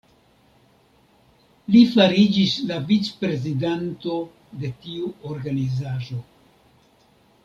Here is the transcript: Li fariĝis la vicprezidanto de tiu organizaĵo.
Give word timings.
Li 1.75 1.81
fariĝis 1.91 2.55
la 2.71 2.79
vicprezidanto 2.91 4.15
de 4.63 4.71
tiu 4.87 5.13
organizaĵo. 5.33 6.19